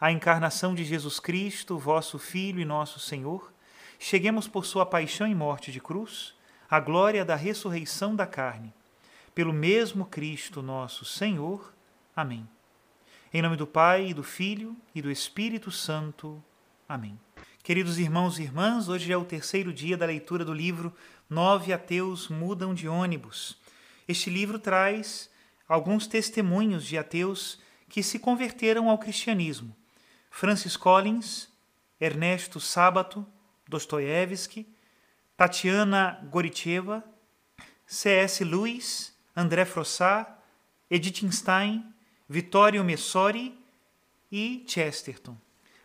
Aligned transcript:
a 0.00 0.12
encarnação 0.12 0.74
de 0.74 0.84
Jesus 0.84 1.18
Cristo, 1.18 1.76
vosso 1.76 2.18
Filho 2.18 2.60
e 2.60 2.64
nosso 2.64 3.00
Senhor, 3.00 3.52
cheguemos 3.98 4.46
por 4.46 4.64
sua 4.64 4.86
paixão 4.86 5.26
e 5.26 5.34
morte 5.34 5.72
de 5.72 5.80
cruz, 5.80 6.34
à 6.70 6.78
glória 6.78 7.24
da 7.24 7.34
ressurreição 7.34 8.14
da 8.14 8.24
carne. 8.24 8.72
Pelo 9.34 9.52
mesmo 9.52 10.06
Cristo 10.06 10.62
nosso 10.62 11.04
Senhor. 11.04 11.72
Amém. 12.14 12.48
Em 13.34 13.42
nome 13.42 13.56
do 13.56 13.66
Pai, 13.66 14.08
e 14.08 14.14
do 14.14 14.22
Filho 14.22 14.76
e 14.94 15.02
do 15.02 15.10
Espírito 15.10 15.70
Santo. 15.70 16.42
Amém. 16.88 17.18
Queridos 17.64 17.98
irmãos 17.98 18.38
e 18.38 18.42
irmãs, 18.42 18.88
hoje 18.88 19.12
é 19.12 19.16
o 19.16 19.24
terceiro 19.24 19.72
dia 19.72 19.96
da 19.96 20.06
leitura 20.06 20.44
do 20.44 20.54
livro 20.54 20.94
Nove 21.28 21.72
Ateus 21.72 22.28
Mudam 22.28 22.72
de 22.72 22.88
Ônibus. 22.88 23.58
Este 24.06 24.30
livro 24.30 24.60
traz 24.60 25.28
alguns 25.68 26.06
testemunhos 26.06 26.86
de 26.86 26.96
ateus 26.96 27.60
que 27.88 28.02
se 28.02 28.18
converteram 28.18 28.88
ao 28.88 28.96
cristianismo 28.96 29.76
Francis 30.30 30.76
Collins, 30.76 31.48
Ernesto 32.00 32.60
Sábato, 32.60 33.26
Dostoiévski, 33.68 34.66
Tatiana 35.36 36.20
Goricheva, 36.30 37.04
C.S. 37.86 38.44
Lewis, 38.44 39.16
André 39.34 39.64
Frossard, 39.64 40.28
Edith 40.90 41.30
Stein, 41.32 41.84
Vittorio 42.28 42.84
Messori 42.84 43.58
e 44.30 44.64
Chesterton. 44.66 45.36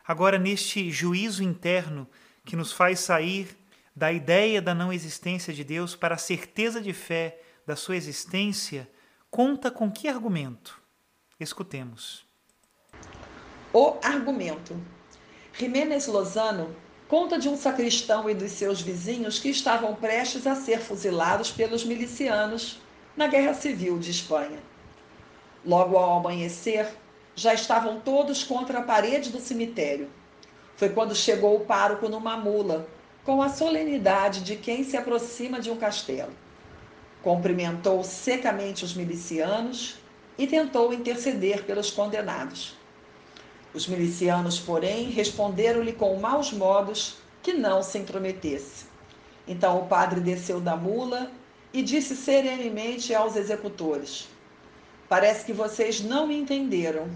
Agora, 0.06 0.38
neste 0.38 0.92
juízo 0.92 1.44
interno 1.44 2.08
que 2.46 2.56
nos 2.56 2.72
faz 2.72 3.00
sair 3.00 3.56
da 3.96 4.12
ideia 4.12 4.62
da 4.62 4.74
não 4.74 4.92
existência 4.92 5.54
de 5.54 5.64
Deus 5.64 5.96
para 5.96 6.16
a 6.16 6.18
certeza 6.18 6.82
de 6.82 6.94
fé 6.94 7.40
da 7.66 7.76
sua 7.76 7.96
existência, 7.96 8.90
conta 9.30 9.72
com 9.72 9.90
que 9.92 10.08
argumento? 10.08 10.82
Escutemos. 11.40 12.26
O 13.76 13.96
argumento. 14.04 14.80
Jiménez 15.52 16.06
Lozano 16.06 16.76
conta 17.08 17.40
de 17.40 17.50
um 17.50 17.58
sacristão 17.58 18.30
e 18.30 18.36
dos 18.36 18.52
seus 18.52 18.80
vizinhos 18.80 19.40
que 19.40 19.50
estavam 19.50 19.96
prestes 19.96 20.46
a 20.46 20.54
ser 20.54 20.80
fuzilados 20.80 21.50
pelos 21.50 21.84
milicianos 21.84 22.80
na 23.18 23.26
Guerra 23.26 23.56
Civil 23.56 23.98
de 23.98 24.12
Espanha. 24.12 24.60
Logo 25.66 25.98
ao 25.98 26.20
amanhecer, 26.20 26.88
já 27.36 27.52
estavam 27.52 28.00
todos 28.00 28.44
contra 28.44 28.78
a 28.78 28.84
parede 28.84 29.32
do 29.32 29.40
cemitério. 29.40 30.08
Foi 30.76 30.90
quando 30.90 31.16
chegou 31.16 31.56
o 31.56 31.66
pároco 31.66 32.08
numa 32.08 32.38
mula, 32.38 32.88
com 33.24 33.42
a 33.42 33.50
solenidade 33.50 34.42
de 34.42 34.56
quem 34.56 34.84
se 34.84 34.96
aproxima 34.96 35.60
de 35.60 35.72
um 35.72 35.78
castelo. 35.78 36.34
Cumprimentou 37.24 38.04
secamente 38.04 38.86
os 38.86 38.94
milicianos 38.94 39.96
e 40.38 40.46
tentou 40.46 40.94
interceder 40.94 41.64
pelos 41.64 41.90
condenados. 41.90 42.83
Os 43.74 43.88
milicianos, 43.88 44.60
porém, 44.60 45.10
responderam-lhe 45.10 45.94
com 45.94 46.16
maus 46.20 46.54
modos 46.54 47.18
que 47.42 47.54
não 47.54 47.82
se 47.82 47.98
intrometesse. 47.98 48.86
Então 49.48 49.80
o 49.80 49.88
padre 49.88 50.20
desceu 50.20 50.62
da 50.62 50.76
mula 50.76 51.32
e 51.74 51.82
disse 51.82 52.16
serenemente 52.16 53.16
aos 53.16 53.36
executores: 53.36 54.30
Parece 55.10 55.44
que 55.46 55.54
vocês 55.54 56.02
não 56.02 56.28
me 56.28 56.38
entenderam. 56.38 57.10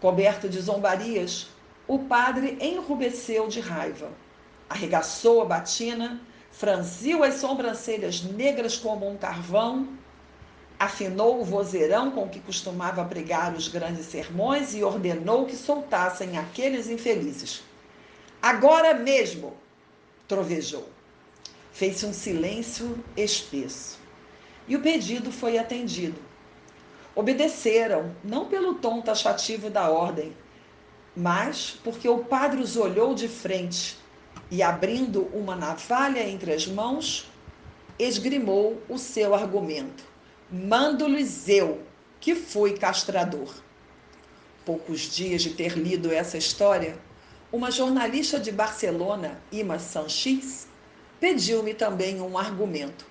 Coberto 0.00 0.48
de 0.48 0.60
zombarias, 0.60 1.48
o 1.88 2.00
padre 2.00 2.58
enrubesceu 2.60 3.48
de 3.48 3.60
raiva, 3.60 4.10
arregaçou 4.68 5.40
a 5.40 5.44
batina, 5.44 6.20
franziu 6.50 7.24
as 7.24 7.34
sobrancelhas 7.34 8.22
negras 8.22 8.76
como 8.76 9.08
um 9.08 9.16
carvão 9.16 9.88
afinou 10.82 11.40
o 11.40 11.44
vozeirão 11.44 12.10
com 12.10 12.28
que 12.28 12.40
costumava 12.40 13.04
pregar 13.04 13.54
os 13.54 13.68
grandes 13.68 14.04
sermões 14.06 14.74
e 14.74 14.82
ordenou 14.82 15.46
que 15.46 15.54
soltassem 15.54 16.36
aqueles 16.36 16.88
infelizes. 16.88 17.62
Agora 18.42 18.92
mesmo! 18.92 19.56
trovejou. 20.26 20.88
Fez-se 21.72 22.04
um 22.04 22.12
silêncio 22.12 22.98
espesso. 23.16 24.00
E 24.66 24.74
o 24.74 24.82
pedido 24.82 25.30
foi 25.30 25.56
atendido. 25.56 26.20
Obedeceram, 27.14 28.16
não 28.24 28.46
pelo 28.46 28.74
tom 28.74 29.00
taxativo 29.00 29.70
da 29.70 29.88
ordem, 29.88 30.36
mas 31.14 31.78
porque 31.84 32.08
o 32.08 32.24
padre 32.24 32.60
os 32.60 32.76
olhou 32.76 33.14
de 33.14 33.28
frente 33.28 33.96
e, 34.50 34.64
abrindo 34.64 35.30
uma 35.32 35.54
navalha 35.54 36.28
entre 36.28 36.52
as 36.52 36.66
mãos, 36.66 37.30
esgrimou 38.00 38.82
o 38.88 38.98
seu 38.98 39.32
argumento 39.32 40.11
mando-lhes 40.52 41.48
eu, 41.48 41.80
que 42.20 42.34
fui 42.34 42.76
castrador. 42.76 43.54
Poucos 44.66 45.00
dias 45.00 45.40
de 45.40 45.54
ter 45.54 45.78
lido 45.78 46.12
essa 46.12 46.36
história, 46.36 46.98
uma 47.50 47.70
jornalista 47.70 48.38
de 48.38 48.52
Barcelona, 48.52 49.40
Ima 49.50 49.78
Sanchis, 49.78 50.68
pediu-me 51.18 51.72
também 51.72 52.20
um 52.20 52.36
argumento. 52.36 53.06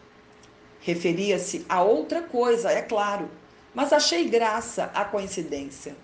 Referia-se 0.82 1.66
a 1.68 1.82
outra 1.82 2.22
coisa, 2.22 2.72
é 2.72 2.84
claro, 2.84 3.28
mas 3.74 3.92
achei 3.92 4.30
graça 4.30 4.92
à 4.94 5.04
coincidência. 5.04 5.96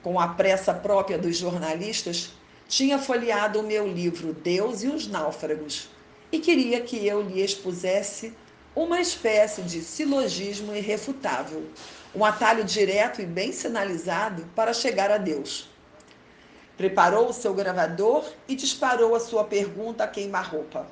Com 0.00 0.20
a 0.20 0.28
pressa 0.28 0.72
própria 0.72 1.18
dos 1.18 1.36
jornalistas, 1.36 2.32
tinha 2.68 3.00
folheado 3.00 3.60
o 3.60 3.64
meu 3.64 3.86
livro 3.86 4.32
Deus 4.32 4.84
e 4.84 4.88
os 4.88 5.08
Náufragos 5.08 5.88
e 6.32 6.38
queria 6.38 6.80
que 6.80 7.06
eu 7.06 7.20
lhe 7.20 7.42
expusesse 7.42 8.32
uma 8.74 9.00
espécie 9.00 9.62
de 9.62 9.82
silogismo 9.82 10.74
irrefutável, 10.74 11.66
um 12.14 12.24
atalho 12.24 12.64
direto 12.64 13.20
e 13.20 13.26
bem 13.26 13.52
sinalizado 13.52 14.46
para 14.54 14.72
chegar 14.72 15.10
a 15.10 15.18
Deus. 15.18 15.68
Preparou 16.76 17.28
o 17.28 17.32
seu 17.32 17.52
gravador 17.52 18.24
e 18.48 18.54
disparou 18.54 19.14
a 19.14 19.20
sua 19.20 19.44
pergunta 19.44 20.04
a 20.04 20.08
queima-roupa. 20.08 20.86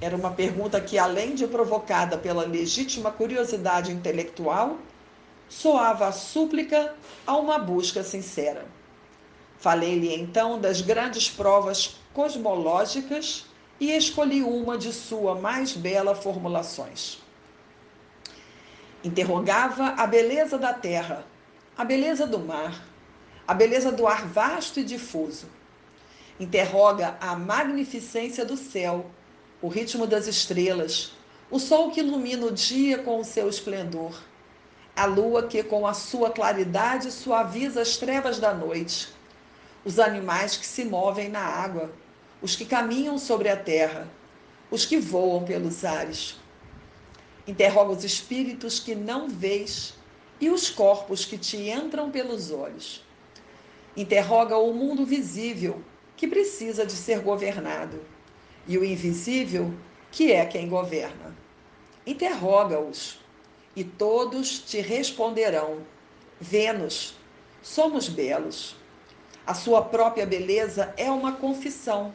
Era 0.00 0.16
uma 0.16 0.30
pergunta 0.30 0.80
que, 0.80 0.98
além 0.98 1.34
de 1.34 1.46
provocada 1.46 2.18
pela 2.18 2.44
legítima 2.44 3.12
curiosidade 3.12 3.92
intelectual, 3.92 4.78
soava 5.48 6.08
a 6.08 6.12
súplica 6.12 6.94
a 7.26 7.36
uma 7.36 7.58
busca 7.58 8.02
sincera. 8.02 8.66
Falei-lhe 9.58 10.12
então 10.14 10.58
das 10.58 10.80
grandes 10.80 11.30
provas 11.30 11.96
cosmológicas 12.12 13.46
e 13.78 13.92
escolhi 13.92 14.42
uma 14.42 14.78
de 14.78 14.92
sua 14.92 15.34
mais 15.34 15.72
bela 15.72 16.14
formulações. 16.14 17.22
Interrogava 19.02 19.88
a 19.88 20.06
beleza 20.06 20.56
da 20.56 20.72
terra, 20.72 21.26
a 21.76 21.84
beleza 21.84 22.26
do 22.26 22.38
mar, 22.38 22.82
a 23.46 23.52
beleza 23.52 23.92
do 23.92 24.06
ar 24.06 24.26
vasto 24.26 24.80
e 24.80 24.84
difuso. 24.84 25.46
Interroga 26.40 27.16
a 27.20 27.36
magnificência 27.36 28.44
do 28.44 28.56
céu, 28.56 29.10
o 29.60 29.68
ritmo 29.68 30.06
das 30.06 30.26
estrelas, 30.26 31.12
o 31.50 31.58
sol 31.58 31.90
que 31.90 32.00
ilumina 32.00 32.46
o 32.46 32.52
dia 32.52 32.98
com 32.98 33.20
o 33.20 33.24
seu 33.24 33.48
esplendor, 33.48 34.18
a 34.96 35.04
lua 35.04 35.46
que 35.46 35.62
com 35.62 35.86
a 35.86 35.92
sua 35.92 36.30
claridade 36.30 37.10
suaviza 37.10 37.82
as 37.82 37.96
trevas 37.96 38.38
da 38.38 38.54
noite, 38.54 39.08
os 39.84 39.98
animais 39.98 40.56
que 40.56 40.66
se 40.66 40.84
movem 40.84 41.28
na 41.28 41.40
água, 41.40 41.92
os 42.44 42.54
que 42.54 42.66
caminham 42.66 43.16
sobre 43.16 43.48
a 43.48 43.56
terra, 43.56 44.06
os 44.70 44.84
que 44.84 44.98
voam 44.98 45.44
pelos 45.44 45.82
ares. 45.82 46.38
Interroga 47.46 47.92
os 47.92 48.04
espíritos 48.04 48.78
que 48.78 48.94
não 48.94 49.30
vês 49.30 49.94
e 50.38 50.50
os 50.50 50.68
corpos 50.68 51.24
que 51.24 51.38
te 51.38 51.56
entram 51.70 52.10
pelos 52.10 52.50
olhos. 52.50 53.02
Interroga 53.96 54.58
o 54.58 54.74
mundo 54.74 55.06
visível, 55.06 55.82
que 56.18 56.28
precisa 56.28 56.84
de 56.84 56.92
ser 56.92 57.20
governado, 57.20 58.04
e 58.68 58.76
o 58.76 58.84
invisível, 58.84 59.72
que 60.12 60.30
é 60.30 60.44
quem 60.44 60.68
governa. 60.68 61.34
Interroga-os, 62.06 63.20
e 63.74 63.82
todos 63.82 64.58
te 64.58 64.82
responderão: 64.82 65.78
Vênus, 66.38 67.14
somos 67.62 68.06
belos. 68.06 68.76
A 69.46 69.54
sua 69.54 69.80
própria 69.80 70.26
beleza 70.26 70.92
é 70.98 71.10
uma 71.10 71.32
confissão. 71.32 72.12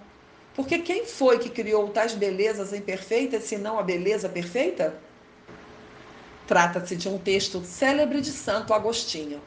Porque 0.56 0.80
quem 0.80 1.06
foi 1.06 1.40
que 1.40 1.50
criou 1.50 1.88
tais 1.90 2.13
belezas 2.13 2.74
imperfeitas, 2.74 3.44
senão 3.44 3.80
a 3.80 3.84
beleza 3.84 4.28
perfeita? 4.28 5.00
Trata-se 6.48 6.96
de 6.96 7.07
um 7.07 7.18
texto 7.18 7.63
célebre 7.63 8.22
de 8.22 8.31
Santo 8.31 8.74
Agostinho. 8.74 9.42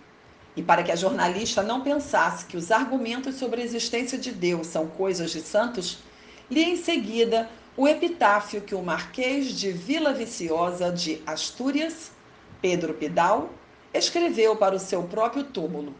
E 0.54 0.62
para 0.62 0.82
que 0.82 0.92
a 0.92 0.96
jornalista 0.96 1.62
não 1.62 1.80
pensasse 1.80 2.46
que 2.46 2.56
os 2.56 2.70
argumentos 2.70 3.36
sobre 3.36 3.60
a 3.60 3.64
existência 3.64 4.18
de 4.18 4.30
Deus 4.30 4.66
são 4.66 4.86
coisas 4.86 5.30
de 5.30 5.40
santos, 5.40 5.98
li 6.50 6.62
em 6.62 6.76
seguida 6.76 7.48
o 7.76 7.88
epitáfio 7.88 8.60
que 8.60 8.74
o 8.74 8.82
Marquês 8.82 9.48
de 9.48 9.72
Vila 9.72 10.12
Viciosa 10.12 10.92
de 10.92 11.22
Astúrias, 11.26 12.12
Pedro 12.60 12.92
Pidal, 12.92 13.50
escreveu 13.94 14.56
para 14.56 14.76
o 14.76 14.78
seu 14.78 15.02
próprio 15.04 15.44
túmulo. 15.44 15.94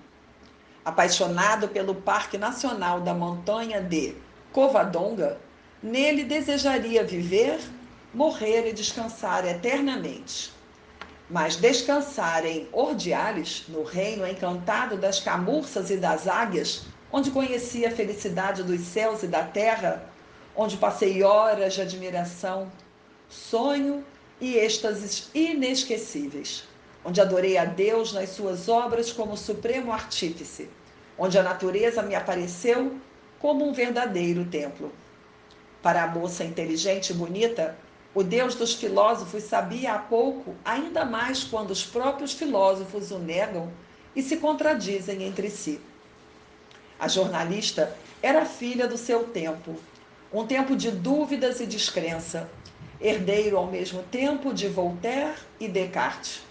Apaixonado 0.85 1.69
pelo 1.69 1.95
Parque 1.95 2.37
Nacional 2.37 3.01
da 3.01 3.15
Montanha 3.15 3.81
de 3.81 4.15
Covadonga, 4.53 5.39
nele 5.83 6.25
desejaria 6.25 7.03
viver, 7.03 7.59
morrer 8.13 8.69
e 8.69 8.73
descansar 8.73 9.47
eternamente. 9.47 10.53
Mas 11.31 11.57
descansar 11.57 12.45
em 12.45 12.69
Ordiales, 12.71 13.65
no 13.69 13.83
reino 13.83 14.27
encantado 14.27 14.99
das 14.99 15.19
camurças 15.19 15.91
e 15.91 15.97
das 15.97 16.29
águias, 16.29 16.83
onde 17.11 17.31
conheci 17.31 17.87
a 17.87 17.91
felicidade 17.91 18.63
dos 18.63 18.81
céus 18.83 19.23
e 19.23 19.27
da 19.27 19.43
terra, 19.43 20.05
onde 20.55 20.77
passei 20.77 21.23
horas 21.23 21.73
de 21.73 21.81
admiração, 21.81 22.71
sonho 23.31 24.05
e 24.39 24.57
êxtases 24.59 25.31
inesquecíveis, 25.35 26.65
onde 27.03 27.23
adorei 27.23 27.57
a 27.57 27.65
Deus 27.65 28.13
nas 28.13 28.29
suas 28.31 28.69
obras 28.69 29.11
como 29.11 29.35
supremo 29.35 29.91
artífice, 29.91 30.69
onde 31.19 31.39
a 31.39 31.43
natureza 31.43 32.03
me 32.03 32.15
apareceu 32.15 33.01
como 33.43 33.69
um 33.69 33.73
verdadeiro 33.73 34.45
templo. 34.45 34.93
Para 35.83 36.05
a 36.05 36.07
moça 36.07 36.45
inteligente 36.45 37.11
e 37.11 37.15
bonita, 37.15 37.77
o 38.15 38.23
Deus 38.23 38.55
dos 38.55 38.75
filósofos 38.75 39.43
sabia 39.43 39.95
há 39.95 39.99
pouco, 39.99 40.55
ainda 40.65 41.05
mais 41.05 41.43
quando 41.43 41.73
os 41.73 41.85
próprios 41.85 42.33
filósofos 42.33 43.11
o 43.11 43.19
negam 43.19 43.69
e 44.15 44.23
se 44.23 44.37
contradizem 44.37 45.25
entre 45.25 45.51
si. 45.51 45.81
A 47.01 47.09
jornalista 47.09 47.97
era 48.23 48.47
filha 48.47 48.87
do 48.87 48.97
seu 48.97 49.25
tempo, 49.25 49.75
um 50.33 50.47
tempo 50.47 50.77
de 50.77 50.93
dúvidas 50.93 51.59
e 51.59 51.67
descrença, 51.67 52.49
herdeiro 53.01 53.57
ao 53.57 53.67
mesmo 53.67 54.05
tempo 54.05 54.55
de 54.55 54.69
Voltaire 54.69 55.35
e 55.59 55.67
Descartes, 55.67 56.43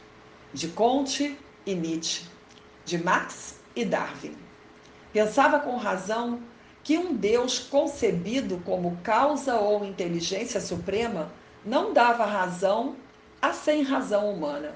de 0.54 0.68
Comte 0.68 1.40
e 1.66 1.74
Nietzsche, 1.74 2.26
de 2.84 2.98
Marx 2.98 3.56
e 3.74 3.86
Darwin. 3.86 4.36
Pensava 5.14 5.60
com 5.62 5.78
razão 5.78 6.51
que 6.84 6.98
um 6.98 7.14
Deus 7.14 7.60
concebido 7.60 8.62
como 8.66 8.98
causa 9.04 9.56
ou 9.56 9.86
inteligência 9.86 10.60
suprema 10.60 11.32
não 11.64 11.94
dava 11.94 12.26
razão 12.26 12.96
à 13.42 13.54
sem 13.54 13.84
razão 13.84 14.34
humana. 14.34 14.74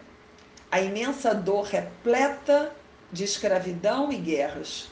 A 0.72 0.82
imensa 0.82 1.34
dor 1.34 1.66
repleta 1.66 2.76
de 3.12 3.24
escravidão 3.24 4.12
e 4.12 4.18
guerras, 4.18 4.90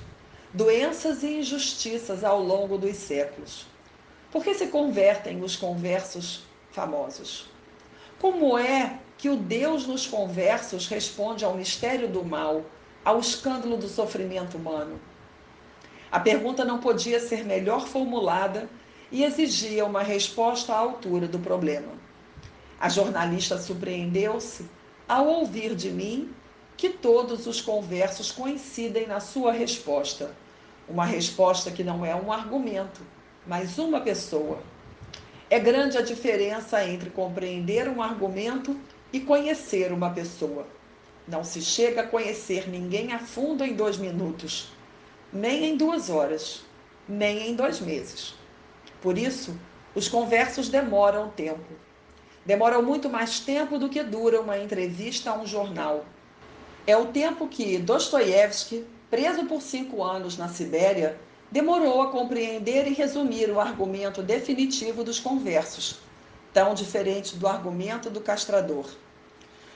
doenças 0.54 1.24
e 1.24 1.40
injustiças 1.40 2.24
ao 2.24 2.42
longo 2.42 2.78
dos 2.78 2.96
séculos. 2.96 3.66
Por 4.32 4.44
que 4.44 4.54
se 4.54 4.68
convertem 4.68 5.44
os 5.44 5.56
conversos 5.56 6.44
famosos? 6.72 7.48
Como 8.20 8.58
é 8.58 9.00
que 9.18 9.30
o 9.30 9.36
Deus 9.36 9.86
nos 9.86 10.08
conversos 10.08 10.88
responde 10.88 11.46
ao 11.46 11.56
mistério 11.56 12.08
do 12.08 12.24
mal, 12.24 12.64
ao 13.06 13.20
escândalo 13.20 13.78
do 13.78 13.88
sofrimento 13.88 14.58
humano? 14.58 15.00
A 16.14 16.20
pergunta 16.20 16.64
não 16.64 16.78
podia 16.78 17.20
ser 17.20 17.44
melhor 17.44 17.88
formulada 17.88 18.70
e 19.12 19.24
exigia 19.24 19.84
uma 19.84 20.04
resposta 20.04 20.72
à 20.72 20.78
altura 20.78 21.28
do 21.28 21.40
problema. 21.40 21.92
A 22.80 22.88
jornalista 22.88 23.58
surpreendeu-se 23.58 24.70
ao 25.10 25.26
ouvir 25.26 25.74
de 25.74 25.90
mim 25.90 26.32
que 26.78 26.92
todos 26.92 27.48
os 27.48 27.60
conversos 27.60 28.32
coincidem 28.32 29.08
na 29.08 29.20
sua 29.20 29.52
resposta. 29.52 30.36
Uma 30.88 31.04
resposta 31.04 31.72
que 31.72 31.84
não 31.84 32.06
é 32.06 32.14
um 32.14 32.32
argumento, 32.32 33.02
mas 33.48 33.80
uma 33.80 34.00
pessoa. 34.00 34.62
É 35.50 35.58
grande 35.58 35.98
a 35.98 36.02
diferença 36.02 36.86
entre 36.88 37.10
compreender 37.10 37.90
um 37.90 38.04
argumento 38.04 38.80
e 39.12 39.20
conhecer 39.20 39.92
uma 39.92 40.12
pessoa. 40.12 40.68
Não 41.28 41.44
se 41.44 41.60
chega 41.60 42.02
a 42.02 42.08
conhecer 42.08 42.70
ninguém 42.70 43.14
a 43.14 43.18
fundo 43.18 43.64
em 43.64 43.74
dois 43.74 43.98
minutos, 43.98 44.72
nem 45.34 45.66
em 45.66 45.76
duas 45.76 46.12
horas, 46.12 46.62
nem 47.10 47.50
em 47.50 47.56
dois 47.56 47.80
meses. 47.80 48.36
Por 49.02 49.18
isso, 49.18 49.58
os 49.96 50.08
conversos 50.08 50.70
demoram 50.70 51.30
tempo. 51.32 51.74
Demoram 52.46 52.84
muito 52.84 53.10
mais 53.10 53.40
tempo 53.40 53.80
do 53.80 53.90
que 53.90 54.04
dura 54.04 54.40
uma 54.40 54.60
entrevista 54.60 55.32
a 55.32 55.38
um 55.38 55.48
jornal. 55.48 56.06
É 56.86 56.96
o 56.96 57.08
tempo 57.08 57.48
que 57.48 57.80
Dostoiévski, 57.80 58.86
preso 59.10 59.46
por 59.46 59.62
cinco 59.62 60.04
anos 60.04 60.38
na 60.38 60.50
Sibéria, 60.50 61.18
demorou 61.50 62.02
a 62.02 62.12
compreender 62.12 62.88
e 62.88 62.94
resumir 62.94 63.50
o 63.50 63.60
argumento 63.60 64.22
definitivo 64.22 65.04
dos 65.04 65.20
conversos, 65.20 66.00
tão 66.54 66.76
diferente 66.76 67.36
do 67.38 67.48
argumento 67.48 68.10
do 68.10 68.22
castrador. 68.22 68.88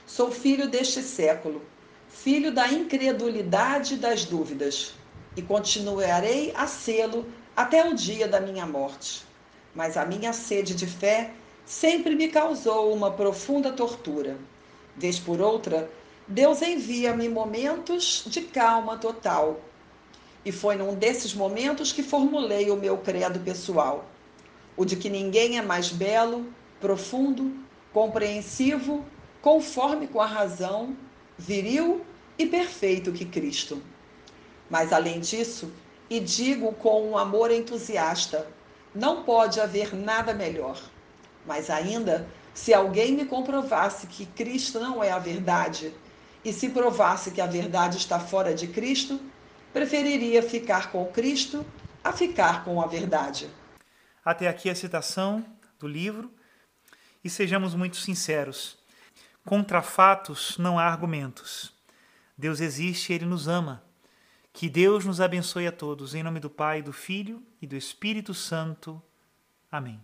Sou 0.06 0.30
filho 0.30 0.68
deste 0.68 1.02
século, 1.02 1.62
filho 2.08 2.52
da 2.52 2.68
incredulidade 2.68 3.94
e 3.94 3.98
das 3.98 4.24
dúvidas, 4.24 4.94
e 5.38 5.42
continuarei 5.42 6.52
a 6.56 6.66
sê-lo 6.66 7.24
até 7.56 7.88
o 7.88 7.94
dia 7.94 8.26
da 8.26 8.40
minha 8.40 8.66
morte. 8.66 9.22
Mas 9.72 9.96
a 9.96 10.04
minha 10.04 10.32
sede 10.32 10.74
de 10.74 10.84
fé 10.84 11.30
sempre 11.64 12.16
me 12.16 12.26
causou 12.26 12.92
uma 12.92 13.12
profunda 13.12 13.72
tortura. 13.72 14.36
Vez 14.96 15.16
por 15.16 15.40
outra, 15.40 15.88
Deus 16.26 16.60
envia-me 16.60 17.28
momentos 17.28 18.24
de 18.26 18.40
calma 18.40 18.96
total. 18.96 19.60
E 20.44 20.50
foi 20.50 20.74
num 20.74 20.96
desses 20.96 21.32
momentos 21.32 21.92
que 21.92 22.02
formulei 22.02 22.68
o 22.72 22.76
meu 22.76 22.98
credo 22.98 23.38
pessoal: 23.38 24.06
o 24.76 24.84
de 24.84 24.96
que 24.96 25.08
ninguém 25.08 25.56
é 25.56 25.62
mais 25.62 25.88
belo, 25.88 26.52
profundo, 26.80 27.54
compreensivo, 27.92 29.04
conforme 29.40 30.08
com 30.08 30.20
a 30.20 30.26
razão, 30.26 30.96
viril 31.38 32.04
e 32.36 32.44
perfeito 32.44 33.12
que 33.12 33.24
Cristo. 33.24 33.80
Mas 34.70 34.92
além 34.92 35.20
disso, 35.20 35.72
e 36.10 36.20
digo 36.20 36.72
com 36.74 37.10
um 37.10 37.18
amor 37.18 37.50
entusiasta: 37.50 38.46
não 38.94 39.22
pode 39.24 39.60
haver 39.60 39.94
nada 39.94 40.32
melhor. 40.34 40.80
Mas 41.46 41.70
ainda, 41.70 42.28
se 42.52 42.74
alguém 42.74 43.12
me 43.12 43.24
comprovasse 43.24 44.06
que 44.06 44.26
Cristo 44.26 44.80
não 44.80 45.02
é 45.02 45.10
a 45.10 45.18
verdade, 45.18 45.94
e 46.44 46.52
se 46.52 46.68
provasse 46.68 47.30
que 47.30 47.40
a 47.40 47.46
verdade 47.46 47.96
está 47.96 48.18
fora 48.18 48.54
de 48.54 48.66
Cristo, 48.68 49.20
preferiria 49.72 50.42
ficar 50.42 50.90
com 50.90 51.04
Cristo 51.06 51.64
a 52.02 52.12
ficar 52.12 52.64
com 52.64 52.80
a 52.80 52.86
verdade. 52.86 53.50
Até 54.24 54.48
aqui 54.48 54.68
a 54.68 54.74
citação 54.74 55.44
do 55.78 55.86
livro. 55.86 56.32
E 57.22 57.30
sejamos 57.30 57.74
muito 57.74 57.96
sinceros: 57.96 58.78
contra 59.44 59.82
fatos 59.82 60.56
não 60.58 60.78
há 60.78 60.84
argumentos. 60.84 61.72
Deus 62.36 62.60
existe 62.60 63.12
e 63.12 63.16
ele 63.16 63.26
nos 63.26 63.48
ama. 63.48 63.82
Que 64.58 64.68
Deus 64.68 65.04
nos 65.04 65.20
abençoe 65.20 65.68
a 65.68 65.70
todos, 65.70 66.16
em 66.16 66.22
nome 66.24 66.40
do 66.40 66.50
Pai, 66.50 66.82
do 66.82 66.92
Filho 66.92 67.40
e 67.62 67.66
do 67.66 67.76
Espírito 67.76 68.34
Santo. 68.34 69.00
Amém. 69.70 70.00